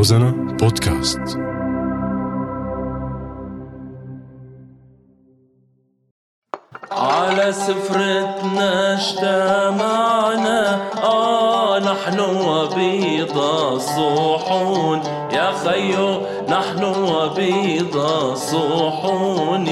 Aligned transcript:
روزانا 0.00 0.30
بودكاست. 0.60 1.38
على 6.92 7.52
سفرتنا 7.52 8.94
اجتمعنا 8.94 10.78
آه 11.04 11.78
نحن 11.78 12.20
وبيض 12.20 13.38
الصحون. 13.38 15.00
يا 15.32 15.52
خيو 15.52 16.20
نحن 16.48 16.84
وبيض 16.84 17.96
الصحون. 17.96 19.66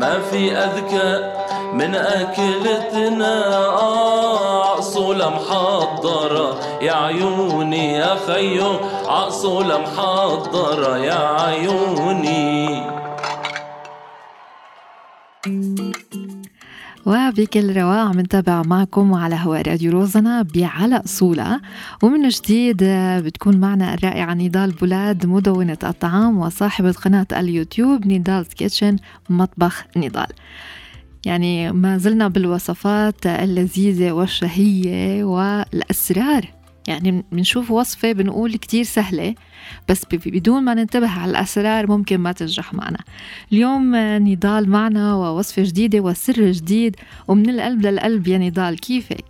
ما 0.00 0.20
في 0.30 0.52
أذكى 0.52 1.37
من 1.74 1.94
أكلتنا 1.94 3.34
عصولة 4.76 5.30
محضرة. 5.30 6.82
يا 6.82 6.92
عيوني 6.92 7.92
يا 7.92 8.14
خيو 8.26 8.72
عصولة 9.06 9.78
محضرة. 9.78 10.96
يا 10.96 11.42
عيوني. 11.42 12.82
وبكل 17.06 17.76
رواق 17.76 17.98
عم 17.98 18.20
نتابع 18.20 18.62
معكم 18.62 19.14
على 19.14 19.34
هواء 19.34 19.62
راديو 19.62 19.92
روزنا 19.92 20.42
بعلق 20.54 21.02
صولة. 21.06 21.60
ومن 22.02 22.28
جديد 22.28 22.84
بتكون 23.24 23.56
معنا 23.56 23.94
الرائعة 23.94 24.34
نضال 24.34 24.70
بولاد 24.70 25.26
مدونة 25.26 25.78
الطعام 25.84 26.38
وصاحبة 26.38 26.92
قناة 26.92 27.26
اليوتيوب 27.32 28.06
نضال 28.06 28.48
كيتشن 28.48 28.96
مطبخ 29.30 29.84
نضال. 29.96 30.26
يعني 31.26 31.72
ما 31.72 31.98
زلنا 31.98 32.28
بالوصفات 32.28 33.26
اللذيذة 33.26 34.12
والشهية 34.12 35.24
والأسرار. 35.24 36.48
يعني 36.88 37.24
بنشوف 37.32 37.70
وصفة 37.70 38.12
بنقول 38.12 38.56
كتير 38.56 38.84
سهلة 38.84 39.34
بس 39.88 40.04
بدون 40.12 40.62
ما 40.62 40.74
ننتبه 40.74 41.08
على 41.08 41.30
الأسرار 41.30 41.86
ممكن 41.86 42.18
ما 42.18 42.32
تنجح 42.32 42.74
معنا. 42.74 42.98
اليوم 43.52 43.96
نضال 43.96 44.70
معنا 44.70 45.14
ووصفة 45.14 45.62
جديدة 45.62 46.00
وسر 46.00 46.50
جديد 46.50 46.96
ومن 47.28 47.50
القلب 47.50 47.86
للقلب 47.86 48.28
يا 48.28 48.38
نضال 48.38 48.80
كيفك؟ 48.80 49.24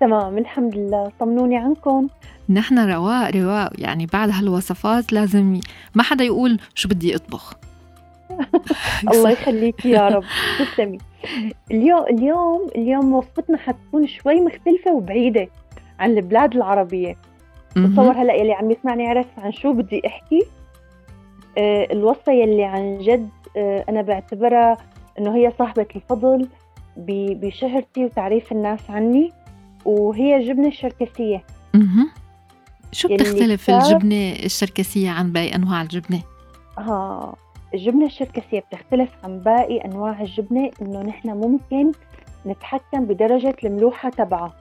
تمام 0.00 0.38
الحمد 0.38 0.76
لله. 0.76 1.12
طمنوني 1.20 1.56
عنكم. 1.56 2.08
نحن 2.50 2.78
رواق 2.78 3.36
رواق 3.36 3.72
يعني 3.78 4.06
بعد 4.06 4.30
هالوصفات 4.30 5.12
لازم 5.12 5.60
ما 5.94 6.02
حدا 6.02 6.24
يقول 6.24 6.58
شو 6.74 6.88
بدي 6.88 7.16
أطبخ. 7.16 7.54
الله 9.12 9.30
يخليك 9.30 9.86
يا 9.86 10.08
رب. 10.08 10.24
تسلمي. 10.58 10.98
اليوم 11.70 12.04
اليوم 12.04 12.66
اليوم 12.76 13.12
وصفتنا 13.12 13.58
حتكون 13.58 14.06
شوي 14.06 14.40
مختلفة 14.40 14.92
وبعيدة 14.92 15.48
عن 15.98 16.10
البلاد 16.10 16.56
العربية. 16.56 17.16
بتصور 17.76 18.12
هلا 18.12 18.34
يلي 18.34 18.52
عم 18.52 18.70
يسمعني 18.70 19.04
يعرف 19.04 19.26
عن 19.38 19.52
شو 19.52 19.72
بدي 19.72 20.02
أحكي. 20.06 20.42
آه 21.58 21.88
الوصفة 21.92 22.32
يلي 22.32 22.64
عن 22.64 22.98
جد 22.98 23.28
آه 23.56 23.84
أنا 23.88 24.02
بعتبرها 24.02 24.78
إنه 25.18 25.36
هي 25.36 25.52
صاحبة 25.58 25.86
الفضل 25.96 26.48
بشهرتي 26.96 28.04
وتعريف 28.04 28.52
الناس 28.52 28.90
عني 28.90 29.32
وهي 29.84 30.36
الجبنة 30.36 30.68
الشركسية. 30.68 31.44
شو 32.92 33.08
بتختلف 33.08 33.70
الجبنة 33.70 34.32
الشركسية 34.44 35.10
عن 35.10 35.32
باقي 35.32 35.54
أنواع 35.54 35.82
الجبنة؟ 35.82 36.22
آه. 36.78 37.34
الجبنة 37.74 38.06
الشركسية 38.06 38.60
بتختلف 38.60 39.10
عن 39.24 39.38
باقي 39.38 39.78
أنواع 39.78 40.20
الجبنة 40.20 40.70
إنه 40.82 41.02
نحن 41.02 41.30
ممكن 41.30 41.92
نتحكم 42.46 43.04
بدرجة 43.04 43.56
الملوحة 43.64 44.10
تبعها. 44.10 44.52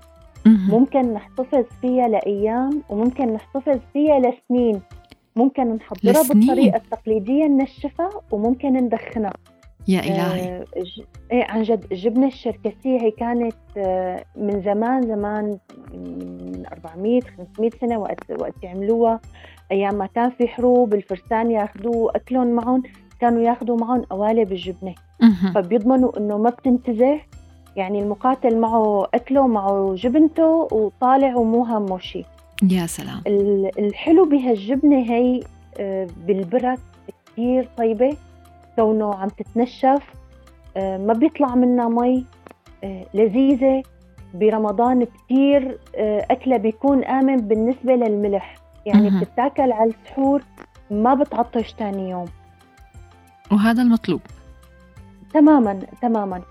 ممكن 0.46 1.14
نحتفظ 1.14 1.64
فيها 1.82 2.08
لأيام 2.08 2.84
وممكن 2.90 3.34
نحتفظ 3.34 3.80
فيها 3.94 4.20
لسنين. 4.20 4.82
ممكن 5.36 5.76
نحضرها 5.76 6.24
لسنين. 6.24 6.40
بالطريقة 6.40 6.78
التقليدية 6.78 7.46
ننشفها 7.46 8.10
وممكن 8.32 8.74
ندخنها. 8.74 9.34
يا 9.88 10.00
إلهي. 10.00 10.50
آه 10.50 10.66
إيه 11.32 11.44
عن 11.44 11.64
جد 11.64 11.86
الجبنة 11.92 12.28
الشركسية 12.28 13.02
هي 13.02 13.12
كانت 13.12 13.56
آه 13.78 14.24
من 14.36 14.62
زمان 14.62 15.02
زمان 15.02 15.58
من 15.94 16.64
400 16.72 17.22
500 17.22 17.70
سنة 17.82 17.98
وقت 18.00 18.32
وقت 18.40 18.64
يعملوها. 18.64 19.20
أيام 19.72 19.96
ما 19.96 20.06
كان 20.06 20.30
في 20.30 20.48
حروب 20.48 20.94
الفرسان 20.94 21.52
ياخذوا 21.52 22.18
أكلهم 22.18 22.48
معهم 22.48 22.84
كانوا 23.22 23.42
ياخذوا 23.42 23.78
معهم 23.78 24.02
قوالب 24.02 24.52
الجبنة. 24.52 24.96
فبيضمنوا 25.56 26.18
إنه 26.18 26.38
ما 26.38 26.50
بتنتزه 26.50 27.20
يعني 27.76 28.02
المقاتل 28.02 28.58
معه 28.58 29.08
أكله 29.14 29.48
معه 29.48 29.96
جبنته 29.96 30.68
وطالع 30.72 31.36
ومو 31.36 31.64
همه 31.64 32.00
شيء 32.00 32.26
يا 32.72 32.86
سلام. 32.86 33.22
الحلو 33.80 34.26
بهالجبنة 34.26 34.98
هي 34.98 35.40
آه، 35.80 36.08
بالبرك 36.28 36.80
كثير 37.26 37.70
طيبة. 37.78 38.18
كونه 38.76 39.16
عم 39.16 39.28
تتنشف 39.28 40.04
آه، 40.78 40.98
ما 40.98 41.14
بيطلع 41.14 41.56
منها 41.56 41.90
مي 41.90 42.26
آه، 42.84 43.06
لذيذة. 43.14 43.84
برمضان 44.34 45.04
كثير 45.06 45.80
أكله 46.32 46.58
بيكون 46.58 47.04
آمن 47.04 47.36
بالنسبة 47.36 47.96
للملح. 47.96 48.56
يعني 48.90 49.10
مه. 49.10 49.22
بتتاكل 49.22 49.72
على 49.72 49.90
السحور 49.90 50.44
ما 50.92 51.14
بتعطش 51.14 51.74
تاني 51.74 52.10
يوم. 52.10 52.28
وهذا 53.52 53.82
المطلوب. 53.82 54.22
تماما 55.34 55.80
تماما. 56.02 56.42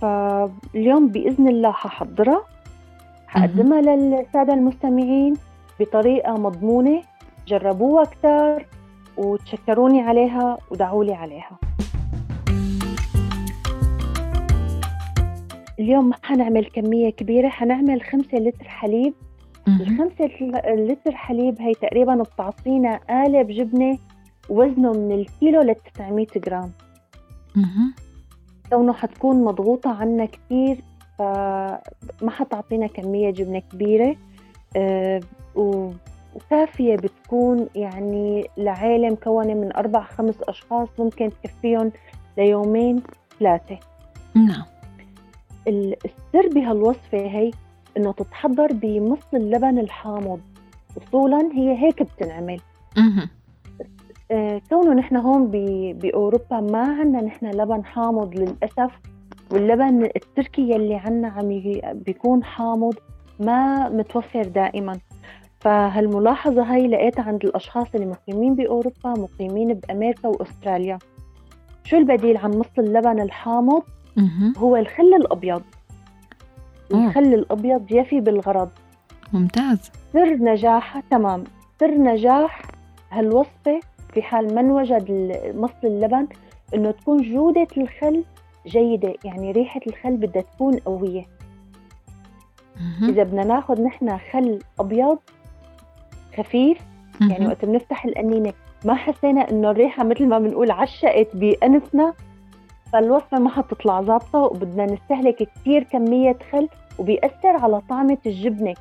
فاليوم 0.00 1.08
بإذن 1.08 1.48
الله 1.48 1.72
ححضرها 1.72 2.44
حقدمها 3.26 3.80
للسادة 3.80 4.54
المستمعين 4.54 5.34
بطريقة 5.80 6.32
مضمونة. 6.32 7.02
جربوها 7.46 8.04
كتار 8.04 8.66
وتشكروني 9.16 10.00
عليها 10.00 10.58
ودعولي 10.70 11.14
عليها. 11.14 11.58
اليوم 15.80 16.08
ما 16.08 16.16
حنعمل 16.22 16.64
كمية 16.64 17.10
كبيرة 17.10 17.48
حنعمل 17.48 18.02
خمسة 18.02 18.38
لتر 18.38 18.68
حليب. 18.68 19.14
الخمسة 19.68 20.24
لتر 20.66 21.16
حليب 21.16 21.60
هي 21.60 21.74
تقريبا 21.74 22.22
بتعطينا 22.22 23.00
قالب 23.08 23.48
جبنة 23.50 23.98
وزنه 24.48 24.92
من 24.92 25.12
الكيلو 25.12 25.60
ل 25.60 25.74
900 25.94 26.26
جرام. 26.36 26.72
كونه 28.70 28.92
حتكون 28.92 29.44
مضغوطة 29.44 29.90
عنا 29.90 30.24
كثير 30.24 30.80
فما 31.18 32.30
حتعطينا 32.30 32.86
كمية 32.86 33.30
جبنة 33.30 33.58
كبيرة. 33.58 34.16
أه 34.76 35.20
وكافية 35.54 36.96
بتكون 36.96 37.68
يعني 37.74 38.46
لعائلة 38.56 39.10
مكونة 39.10 39.54
من 39.54 39.76
أربع 39.76 40.04
خمس 40.04 40.34
أشخاص 40.42 40.88
ممكن 40.98 41.30
تكفيهم 41.42 41.92
ليومين 42.38 43.02
ثلاثة. 43.38 43.78
نعم. 44.34 44.64
السر 45.68 46.48
بهالوصفة 46.54 47.18
هي 47.18 47.50
إنه 47.96 48.12
تتحضر 48.12 48.72
بمص 48.72 49.34
اللبن 49.34 49.78
الحامض. 49.78 50.40
اصولا 50.96 51.50
هي 51.52 51.84
هيك 51.84 52.02
بتنعمل. 52.02 52.60
آه 54.30 54.60
كونه 54.70 54.94
نحن 54.94 55.16
هون 55.16 55.46
بأوروبا 55.92 56.60
ما 56.60 56.80
عندنا 56.80 57.20
نحن 57.22 57.46
لبن 57.46 57.84
حامض 57.84 58.34
للأسف 58.34 58.90
واللبن 59.52 60.04
التركي 60.16 60.62
يلي 60.62 60.94
عندنا 60.94 61.28
عم 61.28 61.62
بيكون 61.92 62.44
حامض 62.44 62.94
ما 63.40 63.88
متوفر 63.88 64.42
دائما. 64.42 64.98
فهالملاحظة 65.60 66.62
هاي 66.62 66.88
لقيتها 66.88 67.22
عند 67.22 67.44
الأشخاص 67.44 67.86
اللي 67.94 68.06
مقيمين 68.06 68.54
بأوروبا 68.54 69.14
مقيمين 69.18 69.74
بأمريكا 69.74 70.28
وأستراليا. 70.28 70.98
شو 71.84 71.96
البديل 71.96 72.36
عن 72.36 72.50
مص 72.50 72.78
اللبن 72.78 73.20
الحامض؟ 73.20 73.82
هو 74.58 74.76
الخل 74.76 75.14
الأبيض. 75.14 75.62
الخل 76.92 77.34
الأبيض 77.34 77.92
يفي 77.92 78.20
بالغرض. 78.20 78.68
ممتاز. 79.32 79.90
سر 80.12 80.36
نجاحها 80.36 81.02
تمام. 81.10 81.44
سر 81.80 81.90
نجاح 81.90 82.62
هالوصفة 83.10 83.80
في 84.14 84.22
حال 84.22 84.54
ما 84.54 84.60
انوجد 84.60 85.32
مص 85.54 85.84
اللبن 85.84 86.26
إنه 86.74 86.90
تكون 86.90 87.22
جودة 87.22 87.66
الخل 87.76 88.24
جيدة 88.66 89.14
يعني 89.24 89.52
ريحة 89.52 89.80
الخل 89.86 90.16
بدها 90.16 90.42
تكون 90.42 90.78
قوية. 90.78 91.26
إذا 93.02 93.22
بدنا 93.22 93.44
ناخذ 93.44 93.82
نحن 93.82 94.18
خل 94.32 94.58
أبيض 94.80 95.18
خفيف 96.36 96.78
يعني 97.20 97.46
وقت 97.46 97.64
بنفتح 97.64 98.04
القنينة 98.04 98.52
ما 98.84 98.94
حسينا 98.94 99.50
إنه 99.50 99.70
الريحة 99.70 100.04
مثل 100.04 100.26
ما 100.26 100.38
بنقول 100.38 100.70
عشقت 100.70 101.36
بأنفنا. 101.36 102.14
فالوصفة 102.92 103.38
ما 103.38 103.50
حتطلع 103.50 104.02
ظابطة 104.02 104.38
وبدنا 104.38 104.84
نستهلك 104.84 105.36
كثير 105.36 105.82
كمية 105.82 106.38
خل 106.52 106.68
وبيأثر 106.98 107.56
على 107.56 107.80
طعمة 107.80 108.18
الجبنة. 108.26 108.74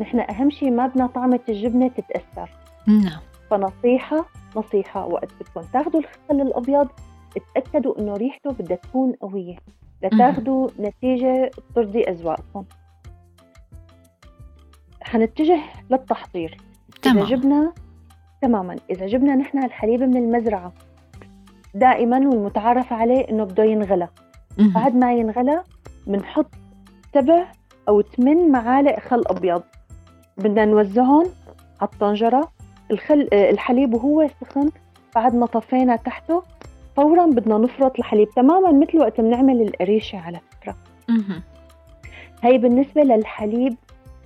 نحن 0.00 0.20
أهم 0.20 0.50
شيء 0.50 0.70
ما 0.70 0.86
بدنا 0.86 1.06
طعمة 1.06 1.40
الجبنة 1.48 1.88
تتأثر. 1.88 2.50
نعم. 2.86 3.20
فنصيحة 3.50 4.26
نصيحة 4.56 5.06
وقت 5.06 5.28
بدكم 5.40 5.60
تاخذوا 5.72 6.00
الخل 6.00 6.40
الأبيض 6.40 6.88
اتأكدوا 7.36 7.98
إنه 7.98 8.12
ريحته 8.12 8.50
بدها 8.50 8.76
تكون 8.76 9.12
قوية. 9.12 9.56
لتاخذوا 10.02 10.68
نتيجة 10.80 11.50
ترضي 11.74 12.02
أذواقكم 12.02 12.64
حنتجه 15.00 15.60
للتحضير. 15.90 16.56
تمام. 17.02 17.18
إذا 17.18 17.36
جبنا 17.36 17.72
تماما. 18.42 18.76
إذا 18.90 19.06
جبنا 19.06 19.34
نحن 19.34 19.64
الحليب 19.64 20.02
من 20.02 20.16
المزرعة 20.16 20.72
دائما 21.78 22.16
والمتعارف 22.18 22.92
عليه 22.92 23.28
إنه 23.30 23.44
بده 23.44 23.64
ينغلى 23.64 24.08
بعد 24.58 24.94
ما 24.94 25.14
ينغلى 25.14 25.62
بنحط 26.06 26.50
سبع 27.14 27.46
أو 27.88 28.02
ثمان 28.02 28.50
معالق 28.52 29.00
خل 29.00 29.22
أبيض. 29.26 29.62
بدنا 30.38 30.64
نوزعهم 30.64 31.26
على 31.80 31.90
الطنجرة. 31.92 32.48
الخل 32.90 33.28
الحليب 33.32 33.94
وهو 33.94 34.28
سخن. 34.40 34.70
بعد 35.14 35.34
ما 35.34 35.46
طفينا 35.46 35.96
تحته. 35.96 36.42
فورا 36.96 37.26
بدنا 37.26 37.58
نفرط 37.58 37.98
الحليب 37.98 38.28
تماما 38.30 38.72
مثل 38.72 38.98
وقت 38.98 39.20
بنعمل 39.20 39.62
القريشة 39.62 40.18
على 40.18 40.40
فكرة. 40.50 40.76
هي 42.42 42.58
بالنسبة 42.58 43.02
للحليب 43.02 43.74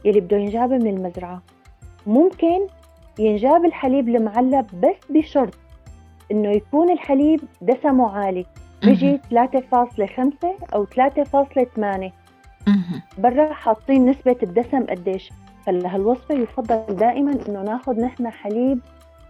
يلي 0.05 0.21
بده 0.21 0.37
ينجاب 0.37 0.73
من 0.73 0.87
المزرعة. 0.87 1.43
ممكن 2.07 2.67
ينجاب 3.19 3.65
الحليب 3.65 4.09
المعلب 4.09 4.67
بس 4.81 5.11
بشرط 5.11 5.55
إنه 6.31 6.51
يكون 6.51 6.91
الحليب 6.91 7.41
دسمه 7.63 8.19
عالي. 8.19 8.47
بيجي 8.83 9.21
3.5 9.31 10.57
أو 10.75 10.85
3.8 10.85 12.13
برا 13.19 13.53
حاطين 13.53 14.07
نسبة 14.11 14.37
الدسم 14.43 14.87
قديش. 14.87 15.31
فلهالوصفة 15.67 16.35
يفضل 16.35 16.97
دائما 16.97 17.39
إنه 17.49 17.63
ناخذ 17.63 18.01
نحن 18.01 18.31
حليب 18.31 18.81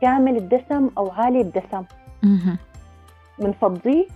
كامل 0.03 0.37
الدسم 0.37 0.89
أو 0.99 1.11
عالي 1.11 1.41
الدسم. 1.41 1.85
بنفضيه 3.39 4.07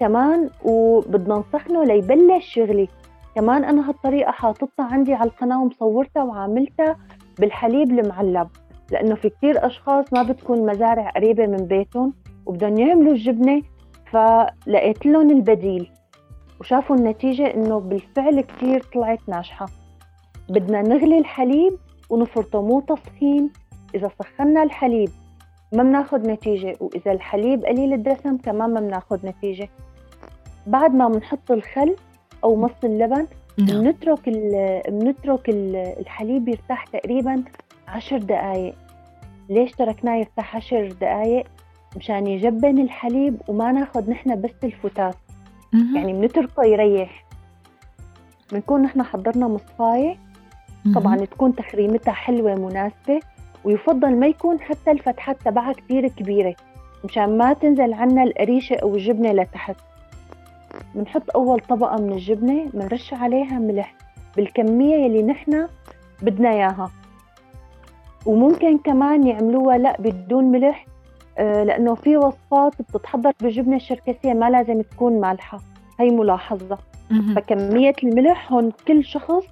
كمان 0.00 0.50
وبدنا 0.64 1.38
نسخنه 1.38 1.84
ليبلش 1.84 2.56
يغلي. 2.56 2.88
كمان 3.34 3.64
أنا 3.64 3.88
هالطريقة 3.88 4.32
حاططها 4.32 4.84
عندي 4.84 5.14
على 5.14 5.30
القناة 5.30 5.62
ومصورتها 5.62 6.22
وعاملتها 6.22 6.96
بالحليب 7.38 7.90
المعلب. 7.90 8.48
لأنه 8.90 9.14
في 9.14 9.28
كتير 9.28 9.66
أشخاص 9.66 10.12
ما 10.12 10.22
بتكون 10.22 10.66
مزارع 10.66 11.10
قريبة 11.10 11.46
من 11.46 11.56
بيتهم 11.66 12.14
وبدهم 12.46 12.78
يعملوا 12.78 13.12
الجبنة 13.12 13.62
فلقيت 14.12 15.06
لهم 15.06 15.30
البديل 15.30 15.90
وشافوا 16.60 16.96
النتيجة 16.96 17.54
إنه 17.54 17.80
بالفعل 17.80 18.40
كتير 18.40 18.82
طلعت 18.94 19.28
ناجحة. 19.28 19.66
بدنا 20.48 20.82
نغلي 20.82 21.18
الحليب 21.18 21.78
ونفرطه 22.10 22.62
مو 22.62 22.80
تسخين. 22.80 23.50
إذا 23.94 24.10
سخنا 24.18 24.62
الحليب 24.62 25.10
ما 25.72 25.82
بناخد 25.82 26.26
نتيجة 26.26 26.76
وإذا 26.80 27.12
الحليب 27.12 27.64
قليل 27.64 27.92
الدسم 27.92 28.36
كمان 28.36 28.74
ما 28.74 28.80
بناخد 28.80 29.26
نتيجة. 29.26 29.68
بعد 30.66 30.94
ما 30.94 31.08
بنحط 31.08 31.50
الخل 31.50 31.96
أو 32.44 32.56
مص 32.56 32.84
اللبن 32.84 33.26
نعم. 33.58 33.82
بنترك 33.82 34.28
بنترك 34.88 35.48
الحليب 36.00 36.48
يرتاح 36.48 36.86
تقريبا 36.86 37.44
عشر 37.94 38.18
دقايق. 38.18 38.74
ليش 39.48 39.72
تركناه 39.72 40.16
يرتاح 40.16 40.56
عشر 40.56 40.92
دقايق؟ 41.00 41.46
مشان 41.96 42.26
يجبن 42.26 42.78
الحليب 42.78 43.36
وما 43.48 43.72
ناخد 43.72 44.10
نحن 44.10 44.40
بس 44.40 44.64
الفتات. 44.64 45.16
يعني 45.94 46.12
بنتركه 46.12 46.64
يريح. 46.64 47.24
بنكون 48.52 48.82
نحن 48.82 49.02
حضرنا 49.02 49.48
مصفاية. 49.48 50.16
طبعا 50.94 51.16
تكون 51.16 51.54
تخريمتها 51.54 52.12
حلوة 52.12 52.54
مناسبة 52.54 53.20
ويفضل 53.64 54.16
ما 54.16 54.26
يكون 54.26 54.60
حتى 54.60 54.90
الفتحات 54.90 55.42
تبعها 55.42 55.72
كتير 55.72 56.08
كبيرة. 56.08 56.54
مشان 57.04 57.38
ما 57.38 57.52
تنزل 57.52 57.92
عنا 57.92 58.22
القريشة 58.22 58.76
أو 58.76 58.94
الجبنة 58.94 59.32
لتحت. 59.32 59.76
بنحط 60.94 61.30
أول 61.34 61.60
طبقة 61.60 62.02
من 62.02 62.12
الجبنة 62.12 62.66
بنرش 62.74 63.14
عليها 63.14 63.58
ملح 63.58 63.94
بالكمية 64.36 64.96
يلي 64.96 65.22
نحن 65.22 65.68
بدنا 66.22 66.50
إياها. 66.52 66.90
وممكن 68.26 68.78
كمان 68.78 69.26
يعملوها 69.26 69.78
لا 69.78 69.96
بدون 70.00 70.44
ملح 70.44 70.86
آه، 71.38 71.64
لأنه 71.64 71.94
في 71.94 72.16
وصفات 72.16 72.82
بتتحضر 72.82 73.32
بالجبنة 73.40 73.76
الشركسية 73.76 74.32
ما 74.32 74.50
لازم 74.50 74.82
تكون 74.82 75.20
مالحة. 75.20 75.58
هي 76.00 76.10
ملاحظة. 76.10 76.78
فكمية 77.36 77.94
الملح 78.04 78.52
هون 78.52 78.72
كل 78.88 79.04
شخص 79.04 79.44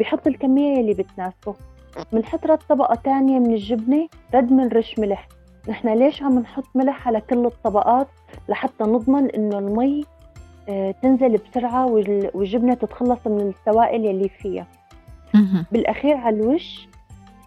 بحط 0.00 0.26
الكمية 0.26 0.80
اللي 0.80 0.94
بتناسبه. 0.94 1.54
بنحط 2.12 2.46
رد 2.46 2.58
طبقة 2.68 2.94
تانية 2.94 3.38
من 3.38 3.52
الجبنة 3.52 4.08
رد 4.34 4.52
من 4.52 4.68
رش 4.68 4.98
ملح. 4.98 5.28
نحن 5.68 5.88
ليش 5.88 6.22
عم 6.22 6.38
نحط 6.38 6.64
ملح 6.74 7.08
على 7.08 7.20
كل 7.20 7.46
الطبقات؟ 7.46 8.08
لحتى 8.48 8.84
نضمن 8.84 9.30
إنه 9.30 9.58
المي 9.58 10.04
آه، 10.68 10.90
تنزل 11.02 11.36
بسرعة 11.36 11.86
والجبنة 12.34 12.74
تتخلص 12.74 13.26
من 13.26 13.48
السوائل 13.58 14.06
اللي 14.06 14.28
فيها. 14.28 14.66
بالأخير 15.72 16.16
على 16.16 16.36
الوش 16.36 16.88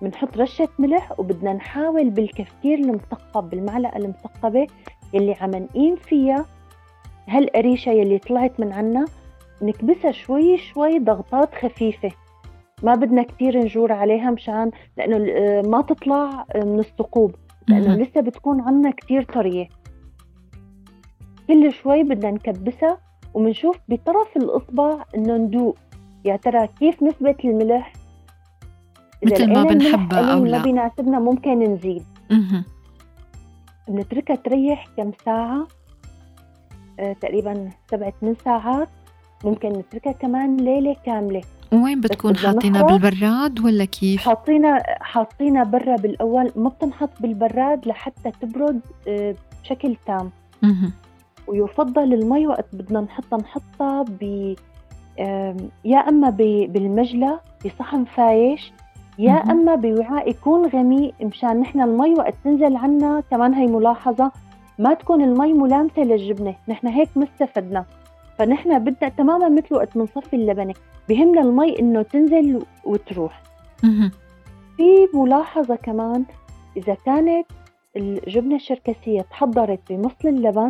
بنحط 0.01 0.37
رشة 0.37 0.69
ملح 0.79 1.19
وبدنا 1.19 1.53
نحاول 1.53 2.09
بالكفكير 2.09 2.79
المثقب 2.79 3.49
بالمعلقة 3.49 3.97
المثقبة 3.97 4.67
يلي 5.13 5.35
عم 5.41 5.51
نقيم 5.51 5.95
فيها 5.95 6.45
هالقريشة 7.27 7.89
يلي 7.91 8.19
طلعت 8.19 8.59
من 8.59 8.73
عنا 8.73 9.05
نكبسها 9.61 10.11
شوي 10.11 10.57
شوي 10.57 10.99
ضغطات 10.99 11.55
خفيفة. 11.55 12.11
ما 12.83 12.95
بدنا 12.95 13.23
كتير 13.23 13.57
نجور 13.57 13.91
عليها 13.91 14.31
مشان 14.31 14.71
لأنه 14.97 15.17
ما 15.69 15.81
تطلع 15.81 16.45
من 16.55 16.79
الثقوب 16.79 17.35
لأنه 17.67 17.95
لسه 17.95 18.21
بتكون 18.21 18.61
عنا 18.61 18.91
كتير 18.91 19.23
طرية. 19.23 19.67
كل 21.47 21.71
شوي 21.71 22.03
بدنا 22.03 22.31
نكبسها 22.31 22.97
وبنشوف 23.33 23.77
بطرف 23.89 24.37
الإصبع 24.37 25.03
إنه 25.15 25.37
ندوق. 25.37 25.77
يا 26.25 26.35
ترى 26.35 26.67
كيف 26.67 27.03
نسبة 27.03 27.35
الملح؟ 27.45 27.93
مثل 29.25 29.53
ما 29.53 29.63
بنحبها 29.63 30.33
أو 30.33 30.45
لا 30.45 30.57
ما 30.57 30.63
بيناسبنا 30.63 31.19
ممكن 31.19 31.59
نزيد. 31.59 32.03
بنتركها 33.87 34.35
تريح 34.35 34.87
كم 34.97 35.11
ساعة؟ 35.25 35.67
آه 36.99 37.13
تقريبا 37.13 37.69
سبعة 37.91 38.13
ثمان 38.21 38.35
ساعات. 38.45 38.89
ممكن 39.43 39.69
نتركها 39.69 40.11
كمان 40.11 40.57
ليلة 40.57 40.95
كاملة. 41.05 41.41
وين 41.73 42.01
بتكون 42.01 42.37
حاطينها 42.37 42.81
بالبراد 42.81 43.59
ولا 43.59 43.85
كيف؟ 43.85 44.21
حاطينها 44.21 44.83
حاطينها 45.03 45.63
برا 45.63 45.95
بالأول. 45.95 46.51
ما 46.55 46.69
بتنحط 46.69 47.21
بالبراد 47.21 47.87
لحتى 47.87 48.31
تبرد 48.41 48.79
آه 49.07 49.35
بشكل 49.63 49.95
تام. 50.05 50.31
ويفضل 51.47 52.13
المي 52.13 52.47
وقت 52.47 52.75
بدنا 52.75 53.01
نحطها 53.01 53.37
نحطها 53.39 54.03
ب 54.03 54.55
يا 55.85 55.97
إما 55.97 56.29
بالمجلة 56.69 57.39
بصحن 57.65 58.05
فايش 58.05 58.71
يا 59.21 59.33
أما 59.33 59.75
بوعاء 59.75 60.29
يكون 60.29 60.65
غميق 60.65 61.13
مشان 61.21 61.59
نحن 61.59 61.81
المي 61.81 62.13
وقت 62.13 62.33
تنزل 62.43 62.75
عنا 62.75 63.23
كمان 63.31 63.53
هي 63.53 63.67
ملاحظة 63.67 64.31
ما 64.79 64.93
تكون 64.93 65.21
المي 65.21 65.53
ملامسة 65.53 66.01
للجبنة 66.01 66.55
نحن 66.67 66.87
هيك 66.87 67.09
ما 67.15 67.23
استفدنا 67.23 67.85
فنحن 68.37 68.79
بدنا 68.79 69.09
تماما 69.09 69.49
مثل 69.49 69.75
وقت 69.75 69.97
بنصفي 69.97 70.35
اللبنة 70.35 70.73
بهمنا 71.09 71.41
المي 71.41 71.79
إنه 71.79 72.01
تنزل 72.01 72.65
وتروح. 72.85 73.41
في 74.77 75.07
ملاحظة 75.13 75.75
كمان 75.75 76.25
إذا 76.77 76.93
كانت 77.05 77.45
الجبنة 77.97 78.55
الشركسية 78.55 79.21
تحضرت 79.21 79.79
بمصل 79.89 80.27
اللبن 80.27 80.69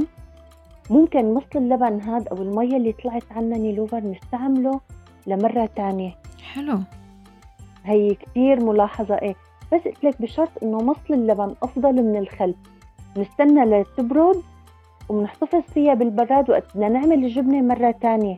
ممكن 0.89 1.33
مصل 1.33 1.45
اللبن 1.55 2.01
هذا 2.01 2.25
أو 2.31 2.41
المي 2.41 2.77
اللي 2.77 2.91
طلعت 2.91 3.23
عنا 3.31 3.57
نيلوفر 3.57 3.99
نستعمله 3.99 4.79
لمرة 5.27 5.69
تانية. 5.75 6.15
حلو. 6.53 6.79
هي 7.83 8.15
كثير 8.15 8.65
ملاحظة 8.65 9.15
إيه 9.15 9.35
بس 9.73 9.81
قلت 9.81 10.03
لك 10.03 10.21
بشرط 10.21 10.49
إنه 10.63 10.77
مصل 10.77 11.13
اللبن 11.13 11.55
أفضل 11.63 11.93
من 11.93 12.15
الخل. 12.17 12.55
نستنى 13.17 13.65
لتبرد 13.65 14.41
وبنحتفظ 15.09 15.61
فيها 15.61 15.93
بالبراد 15.93 16.49
وقت 16.49 16.63
بدنا 16.75 16.89
نعمل 16.89 17.25
الجبنة 17.25 17.61
مرة 17.61 17.91
تانية. 17.91 18.37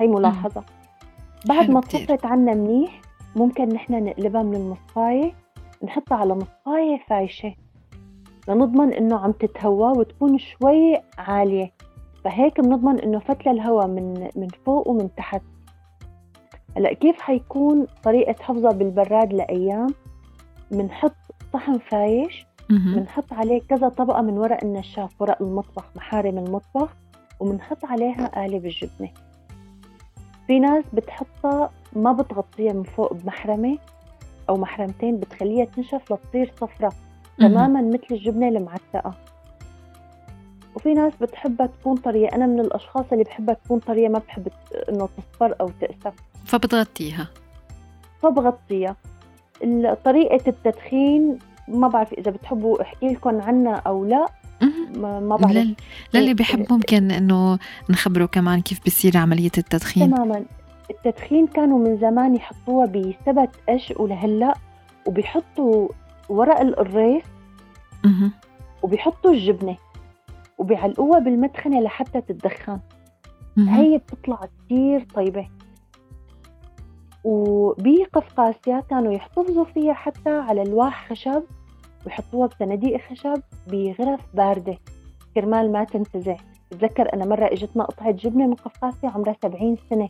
هي 0.00 0.06
ملاحظة. 0.06 0.64
بعد 1.48 1.70
ما 1.70 1.80
تصفت 1.80 2.26
عنا 2.26 2.54
منيح 2.54 3.00
ممكن 3.36 3.68
نحن 3.68 4.04
نقلبها 4.04 4.42
من 4.42 4.54
المصفاية 4.54 5.32
نحطها 5.84 6.16
على 6.16 6.34
مصفاية 6.34 6.98
فايشة. 7.08 7.54
لنضمن 8.48 8.92
إنه 8.92 9.18
عم 9.18 9.32
تتهوى 9.32 9.98
وتكون 9.98 10.38
شوي 10.38 11.00
عالية. 11.18 11.72
فهيك 12.24 12.60
بنضمن 12.60 13.00
إنه 13.00 13.18
فتلة 13.18 13.52
الهواء 13.52 13.86
من 13.86 14.28
من 14.36 14.48
فوق 14.66 14.88
ومن 14.88 15.14
تحت. 15.14 15.42
هلأ 16.76 16.92
كيف 16.92 17.20
حيكون 17.20 17.86
طريقة 18.02 18.42
حفظها 18.42 18.72
بالبراد 18.72 19.32
لأيام؟ 19.32 19.94
بنحط 20.70 21.14
صحن 21.52 21.78
فايش 21.78 22.46
بنحط 22.94 23.32
عليه 23.32 23.60
كذا 23.68 23.88
طبقة 23.88 24.22
من 24.22 24.38
ورق 24.38 24.64
النشاف 24.64 25.22
ورق 25.22 25.42
المطبخ 25.42 25.84
محارم 25.96 26.38
المطبخ 26.38 26.96
وبنحط 27.40 27.84
عليها 27.84 28.26
قالب 28.26 28.66
الجبنة 28.66 29.08
في 30.46 30.58
ناس 30.58 30.84
بتحطها 30.92 31.70
ما 31.92 32.12
بتغطيها 32.12 32.72
من 32.72 32.82
فوق 32.82 33.12
بمحرمة 33.12 33.78
أو 34.48 34.56
محرمتين 34.56 35.16
بتخليها 35.16 35.64
تنشف 35.64 36.12
لتصير 36.12 36.52
صفرة 36.60 36.92
تماما 37.38 37.82
مثل 37.82 38.06
الجبنة 38.10 38.48
المعتقة. 38.48 39.14
وفي 40.76 40.94
ناس 40.94 41.12
بتحبها 41.20 41.66
تكون 41.66 41.96
طرية. 41.96 42.28
أنا 42.28 42.46
من 42.46 42.60
الأشخاص 42.60 43.04
اللي 43.12 43.24
بحبها 43.24 43.54
تكون 43.54 43.78
طرية 43.78 44.08
ما 44.08 44.18
بحب 44.18 44.48
إنه 44.88 45.08
تصفر 45.16 45.54
أو 45.60 45.68
تقسف. 45.80 46.14
فبتغطيها. 46.54 47.28
فبغطيها. 48.22 48.96
طريقة 50.04 50.48
التدخين 50.48 51.38
ما 51.68 51.88
بعرف 51.88 52.12
إذا 52.12 52.30
بتحبوا 52.30 52.82
أحكي 52.82 53.06
لكم 53.06 53.40
عنها 53.40 53.74
أو 53.74 54.04
لا. 54.04 54.26
ما 54.96 55.36
بعرف. 55.36 55.52
للي 55.52 55.76
إيه، 56.14 56.34
بيحب. 56.34 56.72
ممكن 56.72 57.10
إنه 57.10 57.58
نخبره 57.90 58.26
كمان 58.26 58.60
كيف 58.60 58.80
بصير 58.86 59.16
عملية 59.16 59.50
التدخين. 59.58 60.14
تماما. 60.14 60.44
التدخين 60.90 61.46
كانوا 61.46 61.78
من 61.78 61.98
زمان 61.98 62.36
يحطوها 62.36 62.86
بسبت 62.86 63.50
قش 63.68 63.92
ولهلأ 63.96 64.54
وبيحطوا 65.06 65.88
ورق 66.28 66.60
القريص 66.60 67.24
وبيحطوا 68.82 69.30
الجبنة 69.30 69.76
وبيعلقوها 70.58 71.18
بالمدخنة 71.18 71.80
لحتى 71.80 72.20
تتدخن. 72.20 72.78
هي 73.58 73.98
بتطلع 73.98 74.40
كثير 74.66 75.06
طيبة. 75.14 75.48
وبقفقاسيا 77.24 78.82
كانوا 78.90 79.12
يحتفظوا 79.12 79.64
فيها 79.64 79.92
حتى 79.92 80.30
على 80.30 80.62
الواح 80.62 81.10
خشب 81.10 81.42
ويحطوها 82.06 82.46
بصناديق 82.46 83.00
خشب 83.10 83.42
بغرف 83.66 84.20
باردة. 84.34 84.78
كرمال 85.34 85.72
ما 85.72 85.84
تنتزع. 85.84 86.36
بتذكر 86.70 87.12
أنا 87.14 87.24
مرة 87.24 87.46
إجتنا 87.46 87.84
قطعة 87.84 88.10
جبنة 88.10 88.46
من 88.46 88.54
قفقاسيا 88.54 89.08
عمرها 89.08 89.36
70 89.42 89.76
سنة. 89.90 90.08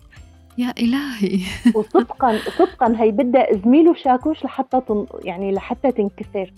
يا 0.58 0.74
إلهي. 0.78 1.40
وصدقا 1.76 2.38
صدقا 2.58 2.94
هي 2.98 3.10
بدها 3.10 3.46
زميله 3.64 3.94
شاكوش 3.94 4.44
لحتى 4.44 4.80
تن... 4.80 5.06
يعني 5.24 5.52
لحتى 5.52 5.92
تنكسر. 5.92 6.52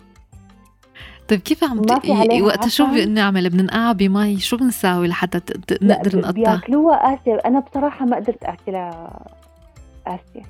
طيب 1.28 1.40
كيف 1.40 1.64
عم 1.64 1.82
ت... 1.82 2.10
وقت 2.40 2.68
شو 2.68 2.86
بنعمل 2.86 3.50
بننقعها 3.50 3.92
بمي 3.92 4.38
شو 4.38 4.56
بنساوي 4.56 5.08
لحتى 5.08 5.40
ت... 5.40 5.82
نقدر 5.82 6.18
نقطع؟ 6.18 6.30
بياكلوها 6.30 6.96
قاسية 6.96 7.34
أنا 7.46 7.60
بصراحة 7.60 8.06
ما 8.06 8.16
قدرت 8.16 8.44
أكلها 8.44 9.26
قاسية 10.06 10.42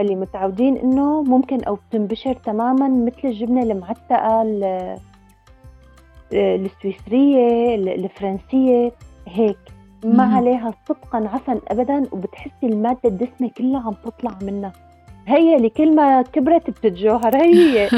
اللي 0.00 0.14
متعودين 0.16 0.76
إنه 0.76 1.22
ممكن 1.22 1.64
أو 1.64 1.74
بتنبشر 1.74 2.34
تماما 2.34 2.88
مثل 2.88 3.28
الجبنة 3.28 3.62
المعتقة 3.62 4.42
السويسرية 6.32 7.74
الفرنسية 7.74 8.92
هيك. 9.28 9.58
ما 10.04 10.36
عليها 10.36 10.74
صدقا 10.88 11.28
عفن 11.28 11.60
ابدا 11.68 12.02
وبتحسي 12.12 12.66
المادة 12.66 13.00
الدسمة 13.04 13.48
كلها 13.48 13.80
عم 13.80 13.94
تطلع 14.04 14.38
منها. 14.42 14.72
هي 15.26 15.56
اللي 15.56 15.68
كل 15.68 15.94
ما 15.94 16.22
كبرت 16.22 16.70
بتتجوهر 16.70 17.36
هي. 17.36 17.88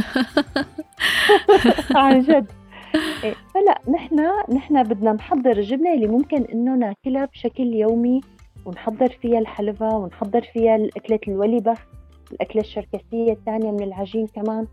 عن 1.96 2.20
جد. 2.20 2.46
إيه، 3.25 3.34
فلا 3.54 3.94
نحن 3.94 4.26
نحن 4.54 4.82
بدنا 4.82 5.12
نحضر 5.12 5.50
الجبنة 5.50 5.94
اللي 5.94 6.06
ممكن 6.06 6.42
إنه 6.42 6.76
ناكلها 6.76 7.25
بشكل 7.25 7.75
يومي 7.75 8.20
ونحضر 8.64 9.18
فيها 9.23 9.38
الحلوى 9.38 9.94
ونحضر 9.94 10.42
فيها 10.52 10.76
الأكلة 10.76 11.21
الولبة 11.28 11.75
الأكلة 12.33 12.62
الشركسية 12.62 13.33
الثانية 13.33 13.71
من 13.71 13.83
العجين 13.83 14.26
كمان. 14.26 14.66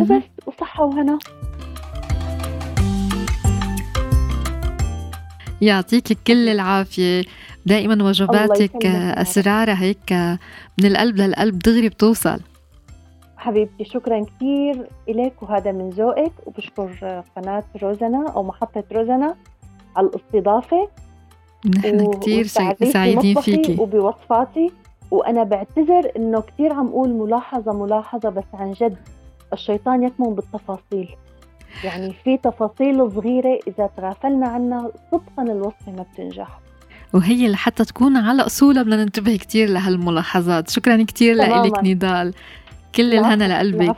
وبس 0.00 0.22
وصحة 0.46 0.84
وهنا. 0.84 1.18
يعطيك 5.60 6.18
كل 6.26 6.48
العافية. 6.48 7.24
دائما 7.66 8.04
وجباتك 8.04 8.86
أسرارها 8.86 9.82
هيك 9.82 10.12
من 10.78 10.86
القلب 10.86 11.16
للقلب 11.16 11.58
دغري 11.58 11.88
بتوصل. 11.88 12.40
حبيبتي 13.36 13.84
شكرا 13.84 14.24
كثير 14.24 14.88
إليك 15.08 15.42
وهذا 15.42 15.72
من 15.72 15.90
ذوقك. 15.90 16.32
وبشكر 16.46 17.22
قناة 17.36 17.64
روزنا 17.82 18.30
أو 18.36 18.42
محطة 18.42 18.84
روزنا 18.92 19.36
على 19.96 20.06
الاستضافة. 20.06 20.88
نحن 21.66 22.10
كثير 22.20 22.46
سعيدين 22.46 23.40
فيكي. 23.40 23.76
وبوصفاتي 23.80 24.72
وأنا 25.10 25.42
بعتذر 25.42 26.10
إنه 26.16 26.40
كثير 26.40 26.72
عم 26.72 26.86
أقول 26.86 27.08
ملاحظة 27.08 27.72
ملاحظة 27.72 28.28
بس 28.28 28.44
عن 28.54 28.72
جد 28.72 28.96
الشيطان 29.52 30.02
يكمن 30.02 30.34
بالتفاصيل. 30.34 31.08
يعني 31.84 32.14
في 32.24 32.36
تفاصيل 32.36 33.10
صغيرة 33.12 33.58
إذا 33.68 33.90
تغافلنا 33.96 34.48
عنها 34.48 34.90
صدقا 35.12 35.42
الوصفة 35.42 35.92
ما 35.92 36.06
بتنجح. 36.12 36.60
وهي 37.12 37.48
لحتى 37.48 37.84
تكون 37.84 38.16
على 38.16 38.42
اصولها 38.42 38.82
بدنا 38.82 38.96
ننتبه 38.96 39.36
كثير 39.36 39.68
لهالملاحظات. 39.68 40.70
شكرا 40.70 41.02
كثير 41.02 41.34
لك 41.34 41.84
نضال. 41.84 42.34
كل 42.94 43.14
الهنا 43.14 43.54
لقلبك. 43.54 43.96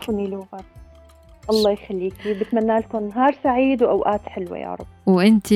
الله 1.50 1.70
يخليكي. 1.70 2.34
بتمنى 2.34 2.78
لكم 2.78 3.08
نهار 3.08 3.34
سعيد 3.44 3.82
وأوقات 3.82 4.20
حلوة 4.26 4.58
يا 4.58 4.74
رب. 4.74 4.86
وأنت 5.06 5.52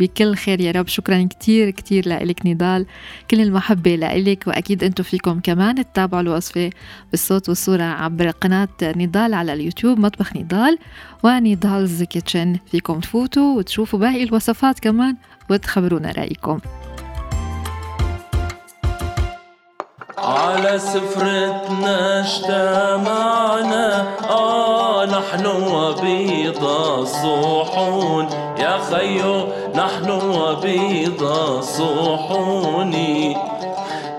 بكل 0.00 0.34
خير 0.34 0.60
يا 0.60 0.72
رب. 0.72 0.88
شكرا 0.88 1.28
كثير 1.40 1.70
كثير 1.70 2.08
لك 2.08 2.46
نضال. 2.46 2.86
كل 3.30 3.40
المحبة 3.40 3.96
لك 3.96 4.44
وأكيد 4.46 4.84
أنتم 4.84 5.04
فيكم 5.04 5.40
كمان. 5.40 5.74
تتابعوا 5.74 6.22
الوصفة 6.22 6.70
بالصوت 7.10 7.48
والصورة 7.48 7.82
عبر 7.82 8.30
قناة 8.30 8.68
نضال 8.82 9.34
على 9.34 9.52
اليوتيوب 9.52 9.98
مطبخ 9.98 10.36
نضال. 10.36 10.78
ونضالز 11.24 12.02
كيتشن 12.02 12.56
فيكم 12.66 13.00
تفوتوا 13.00 13.56
وتشوفوا 13.56 13.98
باقي 13.98 14.22
الوصفات 14.22 14.80
كمان 14.80 15.16
وتخبرونا 15.50 16.12
رأيكم. 16.12 16.58
على 20.24 20.78
سفرتنا 20.78 22.20
اجتمعنا 22.20 24.06
آه 24.30 25.04
نحن 25.04 25.46
وبيض 25.46 26.64
الصحون 26.64 28.28
يا 28.58 28.78
خيو 28.90 29.46
نحن 29.74 30.10
وبيض 30.10 31.22
الصحون 31.22 32.90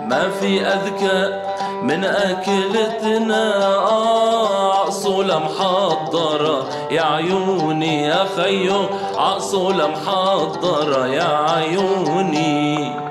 ما 0.01 0.29
في 0.39 0.61
أذكى 0.61 1.41
من 1.83 2.05
أكلتنا 2.05 3.65
آه 3.75 4.85
عصولة 4.85 5.39
محضرة 5.39 6.65
يا 6.91 7.01
عيوني 7.01 8.01
يا 8.03 8.25
خيو 8.37 8.85
عصولة 9.17 9.87
محضرة 9.87 11.07
يا 11.07 11.51
عيوني. 11.51 13.08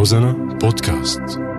روزانا 0.00 0.32
بودكاست 0.32 1.49